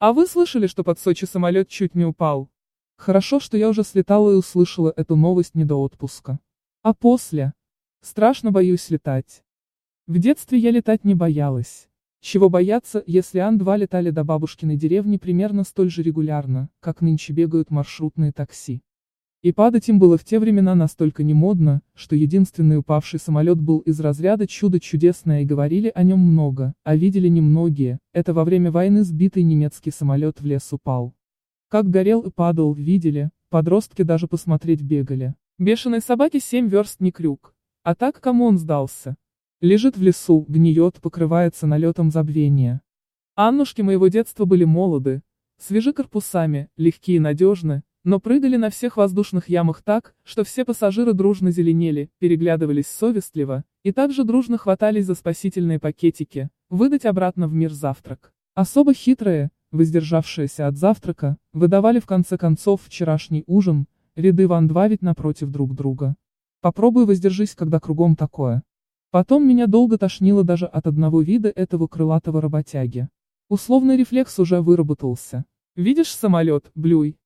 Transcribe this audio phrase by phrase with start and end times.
[0.00, 2.50] А вы слышали, что под Сочи самолет чуть не упал?
[2.96, 6.40] Хорошо, что я уже слетала и услышала эту новость не до отпуска.
[6.80, 7.52] А после?
[8.00, 9.44] Страшно боюсь летать.
[10.06, 11.90] В детстве я летать не боялась.
[12.22, 17.70] Чего бояться, если Ан-2 летали до бабушкиной деревни примерно столь же регулярно, как нынче бегают
[17.70, 18.82] маршрутные такси.
[19.42, 23.98] И падать им было в те времена настолько немодно, что единственный упавший самолет был из
[23.98, 29.02] разряда чудо чудесное и говорили о нем много, а видели немногие, это во время войны
[29.02, 31.14] сбитый немецкий самолет в лес упал.
[31.68, 35.34] Как горел и падал, видели, подростки даже посмотреть бегали.
[35.58, 37.54] Бешеной собаке семь верст не крюк.
[37.82, 39.16] А так кому он сдался?
[39.62, 42.82] Лежит в лесу, гниет, покрывается налетом забвения.
[43.36, 45.22] Аннушки моего детства были молоды,
[45.56, 51.12] свежи корпусами, легкие и надежны, но прыгали на всех воздушных ямах так, что все пассажиры
[51.12, 57.72] дружно зеленели, переглядывались совестливо, и также дружно хватались за спасительные пакетики, выдать обратно в мир
[57.72, 58.32] завтрак.
[58.54, 63.86] Особо хитрые, воздержавшиеся от завтрака, выдавали в конце концов вчерашний ужин,
[64.16, 66.16] ряды ван-два ведь напротив друг друга.
[66.60, 68.62] Попробуй воздержись, когда кругом такое.
[69.10, 73.08] Потом меня долго тошнило даже от одного вида этого крылатого работяги.
[73.48, 75.44] Условный рефлекс уже выработался.
[75.74, 77.16] Видишь самолет, блюй,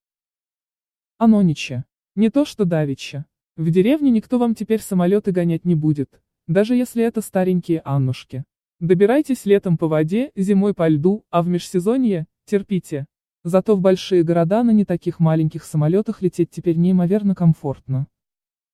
[1.16, 1.84] Анонича.
[2.16, 3.26] Не то что давича.
[3.56, 8.44] В деревне никто вам теперь самолеты гонять не будет, даже если это старенькие Аннушки.
[8.80, 13.06] Добирайтесь летом по воде, зимой по льду, а в межсезонье– терпите.
[13.44, 18.08] Зато в большие города на не таких маленьких самолетах лететь теперь неимоверно комфортно.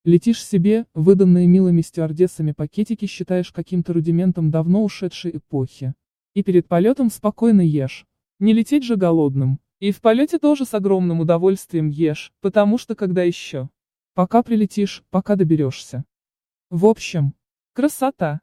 [0.03, 5.93] Летишь себе, выданные милыми стюардессами пакетики считаешь каким-то рудиментом давно ушедшей эпохи.
[6.33, 8.07] И перед полетом спокойно ешь.
[8.39, 9.59] Не лететь же голодным.
[9.81, 13.67] И в полете тоже с огромным удовольствием ешь, потому что когда еще?
[14.13, 16.05] Пока прилетишь, пока доберешься.
[16.69, 17.33] В общем,
[17.73, 18.39] красота.